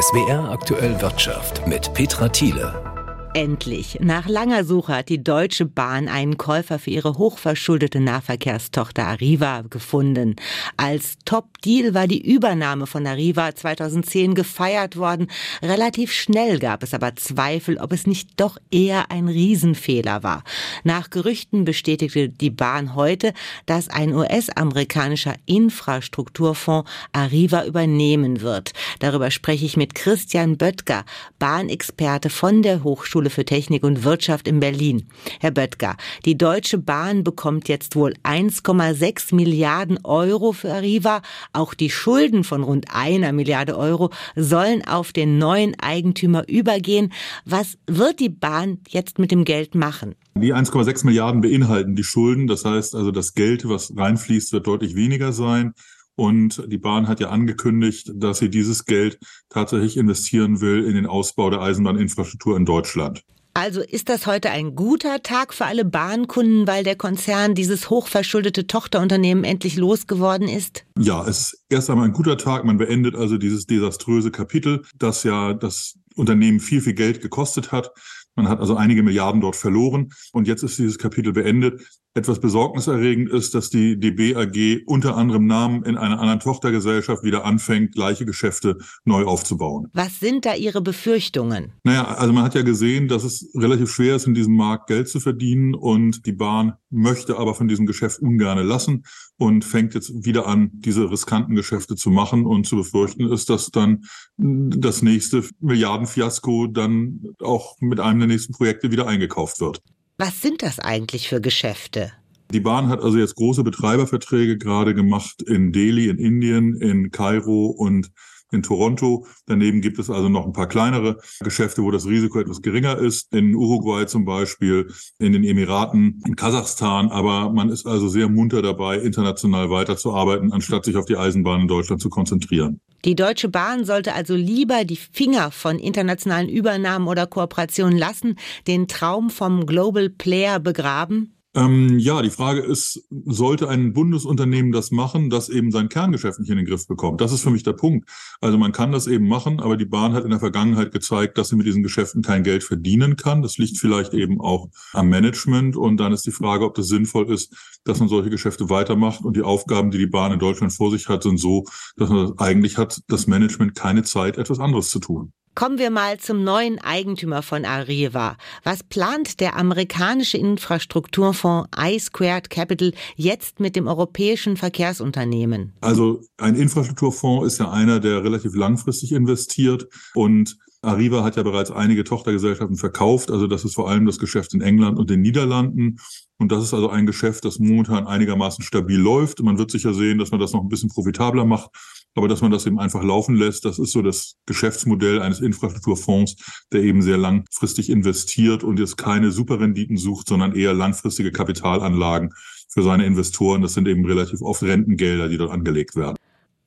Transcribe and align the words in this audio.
SWR 0.00 0.50
aktuell 0.50 1.00
Wirtschaft 1.00 1.66
mit 1.66 1.92
Petra 1.92 2.28
Thiele. 2.28 2.97
Endlich. 3.34 3.98
Nach 4.00 4.26
langer 4.26 4.64
Suche 4.64 4.96
hat 4.96 5.10
die 5.10 5.22
Deutsche 5.22 5.66
Bahn 5.66 6.08
einen 6.08 6.38
Käufer 6.38 6.78
für 6.78 6.90
ihre 6.90 7.18
hochverschuldete 7.18 8.00
Nahverkehrstochter 8.00 9.06
Arriva 9.06 9.62
gefunden. 9.68 10.34
Als 10.78 11.18
Top-Deal 11.26 11.92
war 11.92 12.06
die 12.06 12.26
Übernahme 12.26 12.86
von 12.86 13.06
Arriva 13.06 13.54
2010 13.54 14.34
gefeiert 14.34 14.96
worden. 14.96 15.28
Relativ 15.62 16.10
schnell 16.12 16.58
gab 16.58 16.82
es 16.82 16.94
aber 16.94 17.16
Zweifel, 17.16 17.76
ob 17.78 17.92
es 17.92 18.06
nicht 18.06 18.30
doch 18.40 18.56
eher 18.70 19.10
ein 19.10 19.28
Riesenfehler 19.28 20.22
war. 20.22 20.42
Nach 20.82 21.10
Gerüchten 21.10 21.64
bestätigte 21.64 22.30
die 22.30 22.50
Bahn 22.50 22.94
heute, 22.94 23.34
dass 23.66 23.88
ein 23.88 24.14
US-amerikanischer 24.14 25.34
Infrastrukturfonds 25.44 26.90
Arriva 27.12 27.66
übernehmen 27.66 28.40
wird. 28.40 28.72
Darüber 29.00 29.30
spreche 29.30 29.66
ich 29.66 29.76
mit 29.76 29.94
Christian 29.94 30.56
Böttger, 30.56 31.04
Bahnexperte 31.38 32.30
von 32.30 32.62
der 32.62 32.82
Hochschule 32.82 33.17
Hochschule 33.18 33.30
für 33.30 33.44
Technik 33.44 33.82
und 33.82 34.04
Wirtschaft 34.04 34.46
in 34.46 34.60
Berlin. 34.60 35.06
Herr 35.40 35.50
Böttger, 35.50 35.96
die 36.24 36.38
Deutsche 36.38 36.78
Bahn 36.78 37.24
bekommt 37.24 37.68
jetzt 37.68 37.96
wohl 37.96 38.14
1,6 38.22 39.34
Milliarden 39.34 39.98
Euro 40.04 40.52
für 40.52 40.72
Arriva. 40.72 41.22
Auch 41.52 41.74
die 41.74 41.90
Schulden 41.90 42.44
von 42.44 42.62
rund 42.62 42.86
einer 42.94 43.32
Milliarde 43.32 43.76
Euro 43.76 44.10
sollen 44.36 44.86
auf 44.86 45.12
den 45.12 45.38
neuen 45.38 45.74
Eigentümer 45.80 46.48
übergehen. 46.48 47.12
Was 47.44 47.76
wird 47.88 48.20
die 48.20 48.28
Bahn 48.28 48.78
jetzt 48.88 49.18
mit 49.18 49.32
dem 49.32 49.44
Geld 49.44 49.74
machen? 49.74 50.14
Die 50.36 50.54
1,6 50.54 51.04
Milliarden 51.04 51.40
beinhalten 51.40 51.96
die 51.96 52.04
Schulden. 52.04 52.46
Das 52.46 52.64
heißt 52.64 52.94
also, 52.94 53.10
das 53.10 53.34
Geld, 53.34 53.68
was 53.68 53.92
reinfließt, 53.96 54.52
wird 54.52 54.68
deutlich 54.68 54.94
weniger 54.94 55.32
sein. 55.32 55.74
Und 56.18 56.64
die 56.66 56.78
Bahn 56.78 57.06
hat 57.06 57.20
ja 57.20 57.28
angekündigt, 57.28 58.10
dass 58.12 58.38
sie 58.38 58.50
dieses 58.50 58.86
Geld 58.86 59.20
tatsächlich 59.50 59.96
investieren 59.96 60.60
will 60.60 60.84
in 60.84 60.96
den 60.96 61.06
Ausbau 61.06 61.48
der 61.48 61.60
Eisenbahninfrastruktur 61.60 62.56
in 62.56 62.64
Deutschland. 62.64 63.22
Also 63.54 63.82
ist 63.82 64.08
das 64.08 64.26
heute 64.26 64.50
ein 64.50 64.74
guter 64.74 65.22
Tag 65.22 65.54
für 65.54 65.66
alle 65.66 65.84
Bahnkunden, 65.84 66.66
weil 66.66 66.82
der 66.82 66.96
Konzern 66.96 67.54
dieses 67.54 67.88
hochverschuldete 67.88 68.66
Tochterunternehmen 68.66 69.44
endlich 69.44 69.76
losgeworden 69.76 70.48
ist? 70.48 70.84
Ja, 70.98 71.24
es 71.24 71.38
ist 71.38 71.64
erst 71.68 71.88
einmal 71.88 72.06
ein 72.06 72.12
guter 72.12 72.36
Tag. 72.36 72.64
Man 72.64 72.78
beendet 72.78 73.14
also 73.14 73.38
dieses 73.38 73.66
desaströse 73.66 74.32
Kapitel, 74.32 74.82
das 74.96 75.22
ja 75.22 75.54
das 75.54 76.00
Unternehmen 76.16 76.58
viel, 76.58 76.80
viel 76.80 76.94
Geld 76.94 77.20
gekostet 77.20 77.70
hat. 77.70 77.92
Man 78.34 78.48
hat 78.48 78.58
also 78.58 78.76
einige 78.76 79.04
Milliarden 79.04 79.40
dort 79.40 79.56
verloren 79.56 80.10
und 80.32 80.48
jetzt 80.48 80.64
ist 80.64 80.78
dieses 80.78 80.98
Kapitel 80.98 81.32
beendet. 81.32 81.80
Etwas 82.14 82.40
besorgniserregend 82.40 83.30
ist, 83.30 83.54
dass 83.54 83.70
die 83.70 83.98
DB 84.00 84.34
AG 84.34 84.82
unter 84.86 85.16
anderem 85.16 85.46
Namen 85.46 85.84
in 85.84 85.96
einer 85.96 86.18
anderen 86.18 86.40
Tochtergesellschaft 86.40 87.22
wieder 87.22 87.44
anfängt, 87.44 87.92
gleiche 87.94 88.24
Geschäfte 88.24 88.78
neu 89.04 89.24
aufzubauen. 89.24 89.88
Was 89.92 90.18
sind 90.18 90.44
da 90.44 90.54
Ihre 90.54 90.80
Befürchtungen? 90.80 91.74
Naja, 91.84 92.06
also 92.06 92.32
man 92.32 92.44
hat 92.44 92.54
ja 92.54 92.62
gesehen, 92.62 93.08
dass 93.08 93.24
es 93.24 93.50
relativ 93.54 93.92
schwer 93.92 94.16
ist, 94.16 94.26
in 94.26 94.34
diesem 94.34 94.56
Markt 94.56 94.88
Geld 94.88 95.08
zu 95.08 95.20
verdienen 95.20 95.74
und 95.74 96.26
die 96.26 96.32
Bahn 96.32 96.74
möchte 96.90 97.38
aber 97.38 97.54
von 97.54 97.68
diesem 97.68 97.86
Geschäft 97.86 98.20
ungerne 98.20 98.62
lassen 98.62 99.04
und 99.36 99.64
fängt 99.64 99.94
jetzt 99.94 100.24
wieder 100.24 100.46
an, 100.46 100.70
diese 100.72 101.10
riskanten 101.10 101.54
Geschäfte 101.54 101.94
zu 101.94 102.10
machen 102.10 102.46
und 102.46 102.66
zu 102.66 102.76
befürchten 102.76 103.30
ist, 103.30 103.50
dass 103.50 103.70
dann 103.70 104.04
das 104.36 105.02
nächste 105.02 105.44
Milliardenfiasko 105.60 106.66
dann 106.68 107.20
auch 107.40 107.76
mit 107.80 108.00
einem 108.00 108.20
der 108.20 108.28
nächsten 108.28 108.54
Projekte 108.54 108.90
wieder 108.90 109.06
eingekauft 109.06 109.60
wird. 109.60 109.82
Was 110.20 110.42
sind 110.42 110.64
das 110.64 110.80
eigentlich 110.80 111.28
für 111.28 111.40
Geschäfte? 111.40 112.10
Die 112.50 112.58
Bahn 112.58 112.88
hat 112.88 113.00
also 113.00 113.18
jetzt 113.18 113.36
große 113.36 113.62
Betreiberverträge 113.62 114.58
gerade 114.58 114.92
gemacht 114.92 115.42
in 115.42 115.70
Delhi, 115.70 116.08
in 116.08 116.18
Indien, 116.18 116.74
in 116.74 117.12
Kairo 117.12 117.66
und 117.66 118.10
in 118.52 118.62
Toronto. 118.62 119.26
Daneben 119.46 119.80
gibt 119.80 119.98
es 119.98 120.10
also 120.10 120.28
noch 120.28 120.46
ein 120.46 120.52
paar 120.52 120.68
kleinere 120.68 121.18
Geschäfte, 121.40 121.82
wo 121.82 121.90
das 121.90 122.06
Risiko 122.06 122.40
etwas 122.40 122.62
geringer 122.62 122.98
ist. 122.98 123.32
In 123.32 123.54
Uruguay 123.54 124.06
zum 124.06 124.24
Beispiel, 124.24 124.92
in 125.18 125.32
den 125.32 125.44
Emiraten, 125.44 126.22
in 126.26 126.36
Kasachstan. 126.36 127.10
Aber 127.10 127.50
man 127.50 127.68
ist 127.68 127.86
also 127.86 128.08
sehr 128.08 128.28
munter 128.28 128.62
dabei, 128.62 128.98
international 128.98 129.70
weiterzuarbeiten, 129.70 130.52
anstatt 130.52 130.84
sich 130.84 130.96
auf 130.96 131.04
die 131.04 131.16
Eisenbahn 131.16 131.62
in 131.62 131.68
Deutschland 131.68 132.00
zu 132.00 132.08
konzentrieren. 132.08 132.80
Die 133.04 133.14
Deutsche 133.14 133.48
Bahn 133.48 133.84
sollte 133.84 134.14
also 134.14 134.34
lieber 134.34 134.84
die 134.84 134.96
Finger 134.96 135.52
von 135.52 135.78
internationalen 135.78 136.48
Übernahmen 136.48 137.06
oder 137.06 137.26
Kooperationen 137.26 137.96
lassen, 137.96 138.36
den 138.66 138.88
Traum 138.88 139.30
vom 139.30 139.66
Global 139.66 140.10
Player 140.10 140.58
begraben? 140.58 141.37
Ähm, 141.54 141.98
ja, 141.98 142.20
die 142.20 142.30
Frage 142.30 142.60
ist, 142.60 143.06
sollte 143.24 143.68
ein 143.68 143.94
Bundesunternehmen 143.94 144.70
das 144.70 144.90
machen, 144.90 145.30
das 145.30 145.48
eben 145.48 145.70
sein 145.70 145.88
Kerngeschäft 145.88 146.38
nicht 146.38 146.50
in 146.50 146.58
den 146.58 146.66
Griff 146.66 146.86
bekommt? 146.86 147.22
Das 147.22 147.32
ist 147.32 147.42
für 147.42 147.50
mich 147.50 147.62
der 147.62 147.72
Punkt. 147.72 148.08
Also 148.40 148.58
man 148.58 148.72
kann 148.72 148.92
das 148.92 149.06
eben 149.06 149.26
machen, 149.26 149.58
aber 149.60 149.78
die 149.78 149.86
Bahn 149.86 150.12
hat 150.12 150.24
in 150.24 150.30
der 150.30 150.40
Vergangenheit 150.40 150.92
gezeigt, 150.92 151.38
dass 151.38 151.48
sie 151.48 151.56
mit 151.56 151.66
diesen 151.66 151.82
Geschäften 151.82 152.22
kein 152.22 152.42
Geld 152.42 152.64
verdienen 152.64 153.16
kann. 153.16 153.40
Das 153.40 153.56
liegt 153.56 153.78
vielleicht 153.78 154.12
eben 154.12 154.40
auch 154.40 154.68
am 154.92 155.08
Management. 155.08 155.74
Und 155.76 155.96
dann 155.96 156.12
ist 156.12 156.26
die 156.26 156.32
Frage, 156.32 156.66
ob 156.66 156.74
das 156.74 156.88
sinnvoll 156.88 157.32
ist, 157.32 157.80
dass 157.84 157.98
man 157.98 158.08
solche 158.08 158.30
Geschäfte 158.30 158.68
weitermacht. 158.68 159.24
Und 159.24 159.36
die 159.36 159.42
Aufgaben, 159.42 159.90
die 159.90 159.98
die 159.98 160.06
Bahn 160.06 160.32
in 160.32 160.38
Deutschland 160.38 160.72
vor 160.74 160.90
sich 160.90 161.08
hat, 161.08 161.22
sind 161.22 161.38
so, 161.38 161.64
dass 161.96 162.10
man 162.10 162.38
eigentlich 162.38 162.76
hat 162.76 163.00
das 163.08 163.26
Management 163.26 163.74
keine 163.74 164.02
Zeit, 164.02 164.36
etwas 164.36 164.60
anderes 164.60 164.90
zu 164.90 164.98
tun. 164.98 165.32
Kommen 165.58 165.80
wir 165.80 165.90
mal 165.90 166.20
zum 166.20 166.44
neuen 166.44 166.78
Eigentümer 166.78 167.42
von 167.42 167.64
Arriva. 167.64 168.36
Was 168.62 168.84
plant 168.84 169.40
der 169.40 169.56
amerikanische 169.56 170.38
Infrastrukturfonds 170.38 171.68
I-Squared 171.76 172.48
Capital 172.48 172.92
jetzt 173.16 173.58
mit 173.58 173.74
dem 173.74 173.88
europäischen 173.88 174.56
Verkehrsunternehmen? 174.56 175.72
Also 175.80 176.20
ein 176.36 176.54
Infrastrukturfonds 176.54 177.44
ist 177.44 177.58
ja 177.58 177.72
einer, 177.72 177.98
der 177.98 178.22
relativ 178.22 178.54
langfristig 178.54 179.10
investiert 179.10 179.88
und 180.14 180.56
Arriva 180.80 181.24
hat 181.24 181.34
ja 181.34 181.42
bereits 181.42 181.72
einige 181.72 182.04
Tochtergesellschaften 182.04 182.76
verkauft. 182.76 183.32
Also 183.32 183.48
das 183.48 183.64
ist 183.64 183.74
vor 183.74 183.90
allem 183.90 184.06
das 184.06 184.20
Geschäft 184.20 184.54
in 184.54 184.60
England 184.60 184.96
und 184.96 185.10
den 185.10 185.22
Niederlanden. 185.22 185.98
Und 186.38 186.52
das 186.52 186.62
ist 186.62 186.72
also 186.72 186.88
ein 186.88 187.04
Geschäft, 187.04 187.44
das 187.44 187.58
momentan 187.58 188.06
einigermaßen 188.06 188.62
stabil 188.62 189.00
läuft. 189.00 189.42
Man 189.42 189.58
wird 189.58 189.72
sicher 189.72 189.92
sehen, 189.92 190.18
dass 190.18 190.30
man 190.30 190.38
das 190.38 190.52
noch 190.52 190.62
ein 190.62 190.68
bisschen 190.68 190.88
profitabler 190.88 191.44
macht. 191.44 191.70
Aber 192.18 192.26
dass 192.26 192.40
man 192.40 192.50
das 192.50 192.66
eben 192.66 192.80
einfach 192.80 193.04
laufen 193.04 193.36
lässt, 193.36 193.64
das 193.64 193.78
ist 193.78 193.92
so 193.92 194.02
das 194.02 194.34
Geschäftsmodell 194.44 195.22
eines 195.22 195.38
Infrastrukturfonds, 195.38 196.34
der 196.72 196.82
eben 196.82 197.00
sehr 197.00 197.16
langfristig 197.16 197.88
investiert 197.90 198.64
und 198.64 198.80
jetzt 198.80 198.96
keine 198.96 199.30
Superrenditen 199.30 199.96
sucht, 199.96 200.26
sondern 200.26 200.52
eher 200.52 200.74
langfristige 200.74 201.30
Kapitalanlagen 201.30 202.30
für 202.68 202.82
seine 202.82 203.06
Investoren. 203.06 203.62
Das 203.62 203.74
sind 203.74 203.86
eben 203.86 204.04
relativ 204.04 204.42
oft 204.42 204.64
Rentengelder, 204.64 205.28
die 205.28 205.38
dort 205.38 205.52
angelegt 205.52 205.94
werden. 205.94 206.16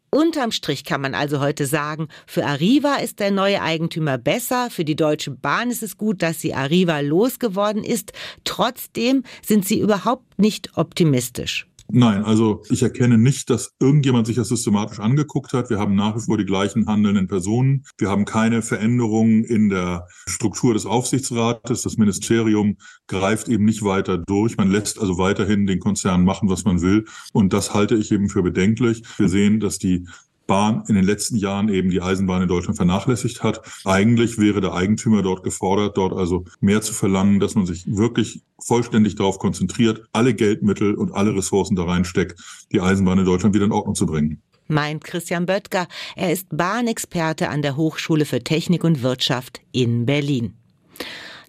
Unterm 0.10 0.52
Strich 0.52 0.86
kann 0.86 1.02
man 1.02 1.16
also 1.16 1.42
heute 1.42 1.66
sagen, 1.66 2.08
für 2.26 2.46
Arriva 2.46 2.96
ist 2.96 3.20
der 3.20 3.32
neue 3.32 3.62
Eigentümer 3.62 4.18
besser, 4.18 4.70
für 4.70 4.86
die 4.86 4.96
Deutsche 4.96 5.32
Bahn 5.32 5.70
ist 5.70 5.84
es 5.84 5.98
gut, 5.98 6.22
dass 6.22 6.40
sie 6.40 6.54
Arriva 6.54 7.02
losgeworden 7.02 7.84
ist. 7.84 8.14
Trotzdem 8.46 9.24
sind 9.46 9.68
sie 9.68 9.82
überhaupt 9.82 10.40
nicht 10.40 10.78
optimistisch. 10.78 11.68
Nein, 11.94 12.24
also 12.24 12.64
ich 12.70 12.84
erkenne 12.84 13.18
nicht, 13.18 13.50
dass 13.50 13.74
irgendjemand 13.80 14.26
sich 14.26 14.38
das 14.38 14.48
systematisch 14.48 15.00
angeguckt 15.00 15.52
hat. 15.52 15.70
Wir 15.70 15.78
haben 15.78 15.94
nach 15.94 16.16
wie 16.16 16.22
vor 16.22 16.38
die 16.38 16.46
gleichen 16.46 16.88
handelnden 16.88 17.28
Personen. 17.28 17.84
Wir 17.98 18.10
haben 18.10 18.24
keine 18.24 18.62
Veränderungen 18.62 19.44
in 19.44 19.68
der 19.68 20.08
Struktur 20.26 20.74
des 20.74 20.86
Aufsichtsrates. 20.86 21.82
Das 21.82 21.98
Ministerium 21.98 22.78
greift 23.08 23.50
eben 23.50 23.66
nicht 23.66 23.84
weiter 23.84 24.18
durch. 24.18 24.56
Man 24.56 24.72
lässt 24.72 25.00
also 25.02 25.18
weiterhin 25.18 25.68
den 25.68 25.80
Konzern 25.80 26.24
machen, 26.24 26.50
was 26.50 26.64
man 26.64 26.82
will. 26.82 27.06
Und 27.34 27.52
das 27.52 27.74
halte 27.74 27.96
ich 27.96 28.12
eben 28.14 28.30
für 28.30 28.42
bedenklich. 28.42 29.04
Wir 29.18 29.28
sehen, 29.28 29.60
dass 29.60 29.78
die 29.78 30.08
Bahn 30.52 30.84
in 30.90 30.96
den 30.96 31.06
letzten 31.06 31.38
Jahren 31.38 31.70
eben 31.70 31.92
die 31.92 32.02
Eisenbahn 32.02 32.42
in 32.42 32.50
Deutschland 32.50 32.76
vernachlässigt 32.76 33.42
hat. 33.42 33.62
Eigentlich 33.86 34.38
wäre 34.38 34.60
der 34.60 34.74
Eigentümer 34.74 35.22
dort 35.22 35.44
gefordert, 35.44 35.96
dort 35.96 36.12
also 36.12 36.44
mehr 36.60 36.82
zu 36.82 36.94
verlangen, 36.94 37.40
dass 37.40 37.56
man 37.56 37.66
sich 37.66 37.86
wirklich 37.88 38.44
vollständig 38.62 39.16
darauf 39.16 39.40
konzentriert, 39.40 40.04
alle 40.12 40.34
Geldmittel 40.34 40.96
und 40.96 41.14
alle 41.14 41.34
Ressourcen 41.34 41.78
da 41.78 41.86
reinsteckt, 41.86 42.38
die 42.74 42.82
Eisenbahn 42.82 43.20
in 43.20 43.26
Deutschland 43.26 43.56
wieder 43.56 43.64
in 43.64 43.72
Ordnung 43.72 43.96
zu 43.96 44.06
bringen 44.06 44.42
meint 44.68 45.04
Christian 45.04 45.46
Böttger. 45.46 45.86
Er 46.16 46.32
ist 46.32 46.48
Bahnexperte 46.50 47.50
an 47.50 47.62
der 47.62 47.76
Hochschule 47.76 48.24
für 48.24 48.42
Technik 48.42 48.86
und 48.86 49.04
Wirtschaft 49.04 49.60
in 49.74 50.06
Berlin. 50.06 50.61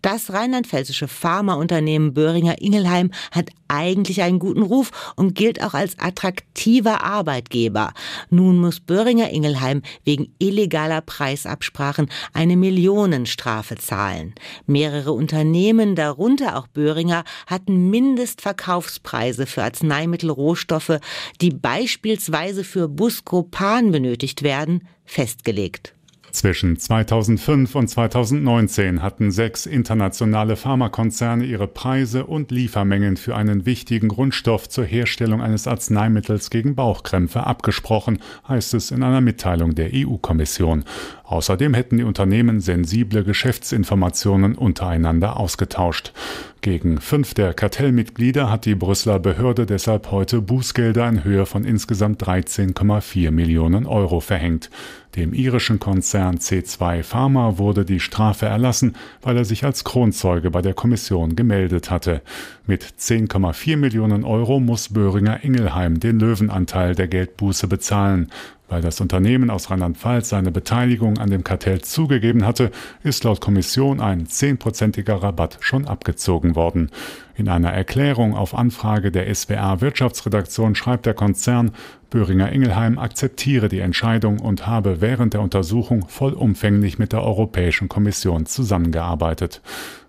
Das 0.02 0.32
rheinland-pfälzische 0.32 1.06
Pharmaunternehmen 1.06 2.12
Böhringer 2.12 2.60
Ingelheim 2.60 3.12
hat 3.30 3.50
eigentlich 3.68 4.20
einen 4.22 4.40
guten 4.40 4.62
Ruf 4.62 4.90
und 5.14 5.36
gilt 5.36 5.62
auch 5.62 5.74
als 5.74 5.96
attraktiver 6.00 7.04
Arbeitgeber. 7.04 7.92
Nun 8.28 8.58
muss 8.58 8.80
Böhringer 8.80 9.30
Ingelheim 9.30 9.80
wegen 10.04 10.34
illegaler 10.40 11.02
Preisabsprachen 11.02 12.10
eine 12.32 12.56
Millionenstrafe 12.56 13.76
zahlen. 13.76 14.34
Mehrere 14.66 15.12
Unternehmen, 15.12 15.94
darunter 15.94 16.58
auch 16.58 16.66
Böhringer, 16.66 17.22
hatten 17.46 17.88
Mindestverkaufspreise 17.88 19.46
für 19.46 19.62
Arzneimittelrohstoffe, 19.62 20.98
die 21.40 21.50
beispielsweise 21.50 22.64
für 22.64 22.88
Buscopan 22.88 23.92
benötigt 23.92 24.42
werden, 24.42 24.88
festgelegt. 25.04 25.94
Zwischen 26.32 26.78
2005 26.78 27.74
und 27.74 27.88
2019 27.88 29.02
hatten 29.02 29.30
sechs 29.30 29.66
internationale 29.66 30.56
Pharmakonzerne 30.56 31.44
ihre 31.44 31.68
Preise 31.68 32.24
und 32.24 32.50
Liefermengen 32.50 33.18
für 33.18 33.36
einen 33.36 33.66
wichtigen 33.66 34.08
Grundstoff 34.08 34.66
zur 34.66 34.86
Herstellung 34.86 35.42
eines 35.42 35.66
Arzneimittels 35.66 36.48
gegen 36.48 36.74
Bauchkrämpfe 36.74 37.46
abgesprochen, 37.46 38.18
heißt 38.48 38.72
es 38.72 38.90
in 38.90 39.02
einer 39.02 39.20
Mitteilung 39.20 39.74
der 39.74 39.90
EU-Kommission. 39.92 40.84
Außerdem 41.32 41.72
hätten 41.72 41.96
die 41.96 42.04
Unternehmen 42.04 42.60
sensible 42.60 43.24
Geschäftsinformationen 43.24 44.54
untereinander 44.54 45.40
ausgetauscht. 45.40 46.12
Gegen 46.60 47.00
fünf 47.00 47.32
der 47.32 47.54
Kartellmitglieder 47.54 48.50
hat 48.50 48.66
die 48.66 48.74
Brüsseler 48.74 49.18
Behörde 49.18 49.64
deshalb 49.64 50.10
heute 50.10 50.42
Bußgelder 50.42 51.08
in 51.08 51.24
Höhe 51.24 51.46
von 51.46 51.64
insgesamt 51.64 52.22
13,4 52.22 53.30
Millionen 53.30 53.86
Euro 53.86 54.20
verhängt. 54.20 54.68
Dem 55.16 55.32
irischen 55.32 55.80
Konzern 55.80 56.36
C2 56.36 57.02
Pharma 57.02 57.58
wurde 57.58 57.84
die 57.84 57.98
Strafe 57.98 58.46
erlassen, 58.46 58.94
weil 59.22 59.36
er 59.36 59.44
sich 59.44 59.64
als 59.64 59.84
Kronzeuge 59.84 60.50
bei 60.50 60.62
der 60.62 60.74
Kommission 60.74 61.34
gemeldet 61.34 61.90
hatte. 61.90 62.20
Mit 62.66 62.84
10,4 62.84 63.76
Millionen 63.76 64.24
Euro 64.24 64.60
muss 64.60 64.90
Böhringer 64.90 65.42
Ingelheim 65.42 65.98
den 65.98 66.20
Löwenanteil 66.20 66.94
der 66.94 67.08
Geldbuße 67.08 67.66
bezahlen. 67.66 68.30
Weil 68.72 68.80
das 68.80 69.02
Unternehmen 69.02 69.50
aus 69.50 69.70
Rheinland-Pfalz 69.70 70.30
seine 70.30 70.50
Beteiligung 70.50 71.18
an 71.18 71.28
dem 71.28 71.44
Kartell 71.44 71.82
zugegeben 71.82 72.46
hatte, 72.46 72.70
ist 73.02 73.22
laut 73.22 73.38
Kommission 73.38 74.00
ein 74.00 74.26
zehnprozentiger 74.26 75.22
Rabatt 75.22 75.58
schon 75.60 75.86
abgezogen 75.86 76.56
worden. 76.56 76.90
In 77.34 77.50
einer 77.50 77.70
Erklärung 77.70 78.34
auf 78.34 78.54
Anfrage 78.54 79.12
der 79.12 79.32
SWR 79.34 79.82
Wirtschaftsredaktion 79.82 80.74
schreibt 80.74 81.04
der 81.04 81.12
Konzern, 81.12 81.72
Böhringer 82.08 82.50
Ingelheim 82.50 82.98
akzeptiere 82.98 83.68
die 83.68 83.80
Entscheidung 83.80 84.38
und 84.38 84.66
habe 84.66 85.02
während 85.02 85.34
der 85.34 85.42
Untersuchung 85.42 86.08
vollumfänglich 86.08 86.98
mit 86.98 87.12
der 87.12 87.22
Europäischen 87.22 87.90
Kommission 87.90 88.46
zusammengearbeitet. 88.46 89.60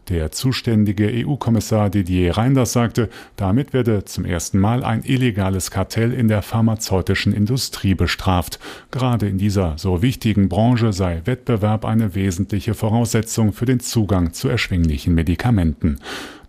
Der 0.10 0.32
zuständige 0.32 1.10
EU-Kommissar 1.26 1.90
Didier 1.90 2.36
Reinders 2.36 2.74
sagte, 2.74 3.10
damit 3.38 3.72
werde 3.72 4.04
zum 4.04 4.26
ersten 4.26 4.60
Mal 4.60 4.84
ein 4.84 5.04
illegales 5.04 5.72
Kartell 5.72 6.12
in 6.12 6.28
der 6.28 6.42
pharmazeutischen 6.42 7.32
Industrie 7.32 7.96
bestraft. 7.96 8.60
Gerade 8.92 9.30
in 9.30 9.38
dieser 9.38 9.78
so 9.78 10.02
wichtigen 10.02 10.50
Branche 10.50 10.92
sei 10.92 11.22
Wettbewerb 11.24 11.86
eine 11.86 12.16
wesentliche 12.16 12.74
Voraussetzung 12.74 13.54
für 13.54 13.66
den 13.66 13.80
Zugang 13.80 14.34
zu 14.34 14.50
erschwinglichen 14.50 15.16
Medikamenten. 15.16 16.00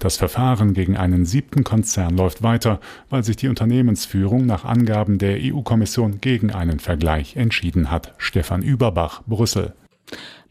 Das 0.01 0.17
Verfahren 0.17 0.75
gegen 0.75 0.97
einen 0.97 1.25
siebten 1.25 1.63
Konzern 1.63 2.17
läuft 2.17 2.43
weiter, 2.43 2.81
weil 3.09 3.23
sich 3.23 3.37
die 3.37 3.49
Unternehmensführung 3.49 4.47
nach 4.47 4.65
Angaben 4.65 5.19
der 5.19 5.39
EU-Kommission 5.41 6.21
gegen 6.21 6.51
einen 6.51 6.81
Vergleich 6.81 7.37
entschieden 7.37 7.93
hat. 7.93 8.15
Stefan 8.19 8.63
Überbach, 8.63 9.23
Brüssel. 9.29 9.75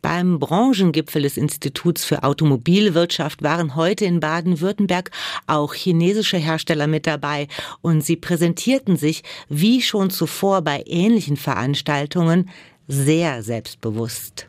Beim 0.01 0.37
Branchengipfel 0.37 1.21
des 1.21 1.37
Instituts 1.37 2.03
für 2.03 2.23
Automobilwirtschaft 2.23 3.41
waren 3.41 3.75
heute 3.75 4.03
in 4.03 4.19
Baden-Württemberg 4.19 5.11
auch 5.47 5.73
chinesische 5.73 6.37
Hersteller 6.37 6.87
mit 6.87 7.07
dabei 7.07 7.47
und 7.81 8.03
sie 8.03 8.17
präsentierten 8.17 8.97
sich, 8.97 9.23
wie 9.47 9.81
schon 9.81 10.09
zuvor 10.09 10.61
bei 10.61 10.83
ähnlichen 10.85 11.37
Veranstaltungen, 11.37 12.49
sehr 12.87 13.43
selbstbewusst. 13.43 14.47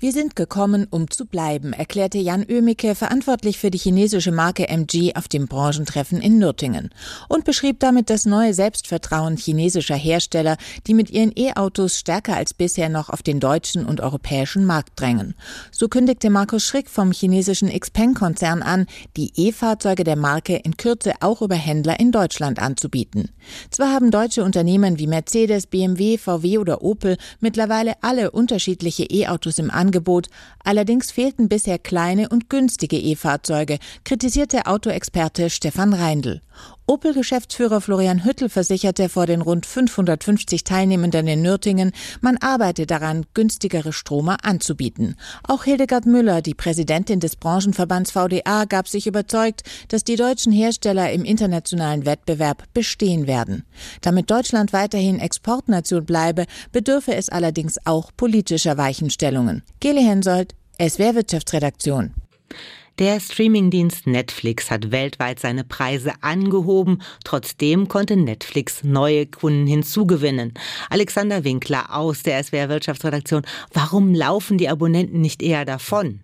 Wir 0.00 0.12
sind 0.12 0.36
gekommen, 0.36 0.86
um 0.88 1.10
zu 1.10 1.26
bleiben, 1.26 1.72
erklärte 1.72 2.18
Jan 2.18 2.46
Oemicke, 2.48 2.94
verantwortlich 2.94 3.58
für 3.58 3.72
die 3.72 3.78
chinesische 3.78 4.30
Marke 4.30 4.68
MG 4.68 5.16
auf 5.16 5.26
dem 5.26 5.48
Branchentreffen 5.48 6.20
in 6.20 6.38
Nürtingen 6.38 6.90
und 7.26 7.44
beschrieb 7.44 7.80
damit 7.80 8.08
das 8.08 8.24
neue 8.24 8.54
Selbstvertrauen 8.54 9.36
chinesischer 9.36 9.96
Hersteller, 9.96 10.56
die 10.86 10.94
mit 10.94 11.10
ihren 11.10 11.32
E-Autos 11.36 11.98
stärker 11.98 12.36
als 12.36 12.54
bisher 12.54 12.88
noch 12.88 13.08
auf 13.08 13.24
den 13.24 13.40
deutschen 13.40 13.86
und 13.86 14.00
europäischen 14.00 14.64
Markt 14.64 15.00
drängen. 15.00 15.34
So 15.72 15.88
kündigte 15.88 16.30
Markus 16.30 16.64
Schrick 16.64 16.88
vom 16.88 17.10
chinesischen 17.10 17.68
Xpeng-Konzern 17.68 18.62
an, 18.62 18.86
die 19.16 19.32
E-Fahrzeuge 19.34 20.04
der 20.04 20.16
Marke 20.16 20.54
in 20.58 20.76
Kürze 20.76 21.14
auch 21.18 21.42
über 21.42 21.56
Händler 21.56 21.98
in 21.98 22.12
Deutschland 22.12 22.60
anzubieten. 22.60 23.30
Zwar 23.72 23.92
haben 23.92 24.12
deutsche 24.12 24.44
Unternehmen 24.44 25.00
wie 25.00 25.08
Mercedes, 25.08 25.66
BMW, 25.66 26.18
VW 26.18 26.58
oder 26.58 26.82
Opel 26.82 27.16
mittlerweile 27.40 27.94
alle 28.00 28.30
unterschiedliche 28.30 29.02
E-Autos 29.02 29.58
im 29.58 29.72
Angebot, 29.72 29.87
Angebot. 29.88 30.28
Allerdings 30.64 31.10
fehlten 31.10 31.48
bisher 31.48 31.78
kleine 31.78 32.28
und 32.28 32.50
günstige 32.50 32.98
E-Fahrzeuge, 32.98 33.78
kritisierte 34.04 34.66
Autoexperte 34.66 35.48
Stefan 35.48 35.94
Reindl. 35.94 36.42
Opel-Geschäftsführer 36.88 37.82
Florian 37.82 38.24
Hüttel 38.24 38.48
versicherte 38.48 39.10
vor 39.10 39.26
den 39.26 39.42
rund 39.42 39.66
550 39.66 40.64
Teilnehmenden 40.64 41.28
in 41.28 41.42
Nürtingen, 41.42 41.92
man 42.22 42.38
arbeite 42.38 42.86
daran, 42.86 43.26
günstigere 43.34 43.92
Stromer 43.92 44.38
anzubieten. 44.42 45.16
Auch 45.46 45.64
Hildegard 45.64 46.06
Müller, 46.06 46.40
die 46.40 46.54
Präsidentin 46.54 47.20
des 47.20 47.36
Branchenverbands 47.36 48.12
VDA, 48.12 48.64
gab 48.64 48.88
sich 48.88 49.06
überzeugt, 49.06 49.64
dass 49.88 50.02
die 50.02 50.16
deutschen 50.16 50.50
Hersteller 50.50 51.12
im 51.12 51.26
internationalen 51.26 52.06
Wettbewerb 52.06 52.64
bestehen 52.72 53.26
werden. 53.26 53.64
Damit 54.00 54.30
Deutschland 54.30 54.72
weiterhin 54.72 55.20
Exportnation 55.20 56.06
bleibe, 56.06 56.46
bedürfe 56.72 57.14
es 57.14 57.28
allerdings 57.28 57.76
auch 57.84 58.12
politischer 58.16 58.78
Weichenstellungen. 58.78 59.62
Geli 59.80 60.04
Hensoldt, 60.04 60.54
SWR 60.80 61.16
Wirtschaftsredaktion. 61.16 62.14
Der 62.98 63.20
Streamingdienst 63.20 64.08
Netflix 64.08 64.72
hat 64.72 64.90
weltweit 64.90 65.38
seine 65.38 65.62
Preise 65.62 66.14
angehoben. 66.20 67.00
Trotzdem 67.22 67.86
konnte 67.86 68.16
Netflix 68.16 68.82
neue 68.82 69.26
Kunden 69.26 69.68
hinzugewinnen. 69.68 70.52
Alexander 70.90 71.44
Winkler 71.44 71.94
aus 71.94 72.24
der 72.24 72.42
SWR 72.42 72.68
Wirtschaftsredaktion. 72.68 73.42
Warum 73.72 74.14
laufen 74.14 74.58
die 74.58 74.68
Abonnenten 74.68 75.20
nicht 75.20 75.42
eher 75.42 75.64
davon? 75.64 76.18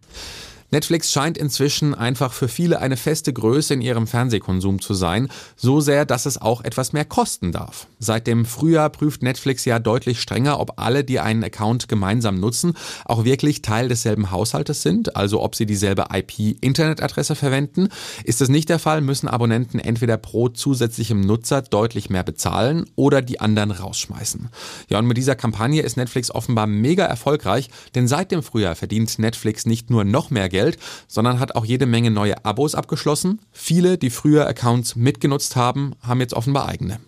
Netflix 0.75 1.12
scheint 1.12 1.38
inzwischen 1.38 1.94
einfach 1.94 2.32
für 2.32 2.49
viele 2.49 2.81
eine 2.81 2.97
feste 2.97 3.32
Größe 3.32 3.75
in 3.75 3.81
ihrem 3.81 4.09
Fernsehkonsum 4.09 4.81
zu 4.81 4.93
sein, 4.93 5.29
so 5.55 5.81
sehr, 5.81 6.05
dass 6.05 6.26
es 6.26 6.43
auch 6.43 6.65
etwas 6.65 6.93
mehr 6.93 7.05
kosten 7.05 7.53
darf. 7.53 7.87
Seit 8.00 8.26
dem 8.26 8.44
Frühjahr 8.44 8.91
prüft 8.91 9.23
Netflix 9.23 9.65
ja 9.67 9.79
deutlich 9.79 10.21
strenger, 10.21 10.59
ob 10.59 10.81
alle, 10.81 11.05
die 11.05 11.21
einen 11.21 11.44
Account 11.44 11.88
gemeinsam 11.88 12.41
nutzen, 12.41 12.75
auch 13.05 13.25
wirklich 13.25 13.62
Teil 13.62 13.87
desselben 13.87 14.32
Haushaltes 14.32 14.82
sind, 14.82 15.15
also 15.15 15.43
ob 15.43 15.55
sie 15.55 15.65
dieselbe 15.65 16.06
IP-Internetadresse 16.12 17.37
verwenden. 17.37 17.87
Ist 18.25 18.41
das 18.41 18.49
nicht 18.49 18.69
der 18.69 18.81
Fall, 18.81 19.00
müssen 19.00 19.29
Abonnenten 19.29 19.79
entweder 19.79 20.17
pro 20.17 20.49
zusätzlichem 20.49 21.21
Nutzer 21.21 21.62
deutlich 21.62 22.11
mehr 22.11 22.25
bezahlen 22.25 22.91
oder 22.97 23.23
die 23.23 23.38
anderen 23.38 23.71
rausschmeißen. 23.71 24.49
Ja, 24.88 24.99
und 24.99 25.06
mit 25.06 25.19
dieser 25.19 25.37
Kampagne 25.37 25.82
ist 25.82 25.97
Netflix 25.97 26.32
offenbar 26.32 26.67
mega 26.67 27.05
erfolgreich, 27.05 27.71
denn 27.94 28.09
seit 28.09 28.32
dem 28.32 28.43
Frühjahr 28.43 28.75
verdient 28.75 29.21
Netflix 29.21 29.67
nicht 29.67 29.88
nur 29.88 30.03
noch 30.03 30.31
mehr 30.31 30.49
Geld, 30.49 30.63
Geld, 30.64 30.78
sondern 31.06 31.40
hat 31.40 31.55
auch 31.56 31.64
jede 31.64 31.87
Menge 31.87 32.11
neue 32.11 32.44
Abos 32.44 32.75
abgeschlossen. 32.75 33.40
Viele, 33.52 33.99
die 33.99 34.11
früher 34.11 34.46
Accounts 34.46 34.96
mitgenutzt 34.96 35.56
haben, 35.56 35.94
haben 36.02 36.20
jetzt 36.20 36.34
offenbar 36.34 36.69
eigene. 36.69 37.00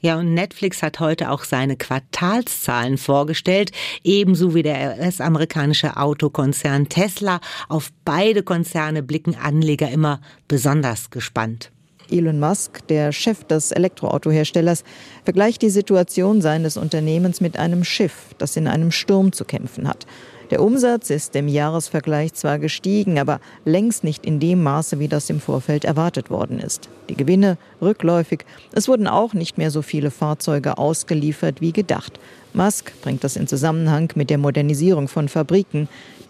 Ja, 0.00 0.16
und 0.18 0.34
Netflix 0.34 0.82
hat 0.82 1.00
heute 1.00 1.30
auch 1.30 1.42
seine 1.42 1.76
Quartalszahlen 1.76 2.98
vorgestellt, 2.98 3.72
ebenso 4.04 4.54
wie 4.54 4.62
der 4.62 4.96
US-amerikanische 4.98 5.96
Autokonzern 5.96 6.88
Tesla. 6.88 7.40
Auf 7.68 7.90
beide 8.04 8.44
Konzerne 8.44 9.02
blicken 9.02 9.34
Anleger 9.34 9.90
immer 9.90 10.20
besonders 10.46 11.10
gespannt. 11.10 11.72
Elon 12.10 12.38
Musk, 12.38 12.86
der 12.88 13.12
Chef 13.12 13.44
des 13.44 13.72
Elektroautoherstellers, 13.72 14.84
vergleicht 15.24 15.62
die 15.62 15.70
Situation 15.70 16.40
seines 16.40 16.76
Unternehmens 16.76 17.40
mit 17.40 17.58
einem 17.58 17.84
Schiff, 17.84 18.34
das 18.38 18.56
in 18.56 18.68
einem 18.68 18.90
Sturm 18.90 19.32
zu 19.32 19.44
kämpfen 19.44 19.88
hat. 19.88 20.06
Der 20.50 20.62
Umsatz 20.62 21.10
ist 21.10 21.34
im 21.34 21.48
Jahresvergleich 21.48 22.34
zwar 22.34 22.60
gestiegen, 22.60 23.18
aber 23.18 23.40
längst 23.64 24.04
nicht 24.04 24.24
in 24.24 24.38
dem 24.38 24.62
Maße, 24.62 25.00
wie 25.00 25.08
das 25.08 25.28
im 25.28 25.40
Vorfeld 25.40 25.84
erwartet 25.84 26.30
worden 26.30 26.60
ist. 26.60 26.88
Die 27.08 27.16
Gewinne 27.16 27.58
rückläufig. 27.82 28.44
Es 28.70 28.86
wurden 28.86 29.08
auch 29.08 29.34
nicht 29.34 29.58
mehr 29.58 29.72
so 29.72 29.82
viele 29.82 30.12
Fahrzeuge 30.12 30.78
ausgeliefert 30.78 31.60
wie 31.60 31.72
gedacht. 31.72 32.20
Musk 32.54 32.92
bringt 33.02 33.24
das 33.24 33.34
in 33.34 33.48
Zusammenhang 33.48 34.12
mit 34.14 34.30
der 34.30 34.38
Modernisierung 34.38 35.08
von 35.08 35.28
Fabriken. 35.28 35.88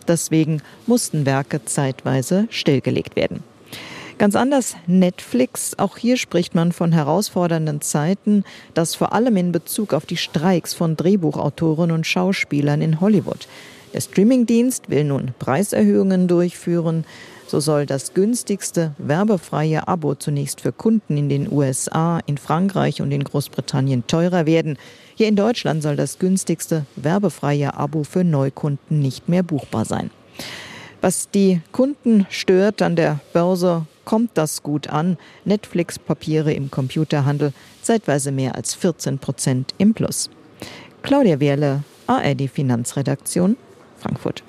Deswegen 0.08 0.62
mussten 0.86 1.26
Werke 1.26 1.64
zeitweise 1.66 2.46
stillgelegt 2.48 3.16
werden. 3.16 3.42
Ganz 4.18 4.34
anders 4.34 4.76
Netflix. 4.86 5.78
Auch 5.78 5.98
hier 5.98 6.16
spricht 6.16 6.54
man 6.54 6.72
von 6.72 6.90
herausfordernden 6.92 7.82
Zeiten, 7.82 8.44
das 8.72 8.94
vor 8.94 9.12
allem 9.12 9.36
in 9.36 9.52
Bezug 9.52 9.92
auf 9.92 10.06
die 10.06 10.16
Streiks 10.16 10.72
von 10.72 10.96
Drehbuchautoren 10.96 11.90
und 11.90 12.06
Schauspielern 12.06 12.80
in 12.80 13.02
Hollywood. 13.02 13.46
Der 13.92 14.00
Streamingdienst 14.00 14.88
will 14.88 15.04
nun 15.04 15.34
Preiserhöhungen 15.38 16.28
durchführen. 16.28 17.04
So 17.46 17.60
soll 17.60 17.84
das 17.84 18.14
günstigste 18.14 18.92
werbefreie 18.96 19.86
Abo 19.86 20.14
zunächst 20.14 20.62
für 20.62 20.72
Kunden 20.72 21.18
in 21.18 21.28
den 21.28 21.52
USA, 21.52 22.18
in 22.24 22.38
Frankreich 22.38 23.02
und 23.02 23.12
in 23.12 23.22
Großbritannien 23.22 24.06
teurer 24.06 24.46
werden. 24.46 24.78
Hier 25.14 25.28
in 25.28 25.36
Deutschland 25.36 25.82
soll 25.82 25.94
das 25.94 26.18
günstigste 26.18 26.86
werbefreie 26.96 27.74
Abo 27.74 28.02
für 28.02 28.24
Neukunden 28.24 28.98
nicht 29.00 29.28
mehr 29.28 29.42
buchbar 29.42 29.84
sein. 29.84 30.10
Was 31.02 31.30
die 31.30 31.60
Kunden 31.70 32.26
stört 32.30 32.82
an 32.82 32.96
der 32.96 33.20
Börse, 33.32 33.86
kommt 34.06 34.30
das 34.34 34.62
gut 34.62 34.88
an. 34.88 35.18
Netflix-Papiere 35.44 36.54
im 36.54 36.70
Computerhandel 36.70 37.52
zeitweise 37.82 38.32
mehr 38.32 38.54
als 38.54 38.74
14 38.74 39.18
Prozent 39.18 39.74
im 39.76 39.92
Plus. 39.92 40.30
Claudia 41.02 41.38
Wehrle, 41.40 41.82
ARD 42.06 42.48
Finanzredaktion. 42.48 43.58
Frankfurt. 43.98 44.42